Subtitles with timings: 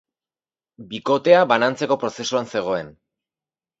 [0.93, 2.91] Bikotea banantzeko prozesuan zegoen.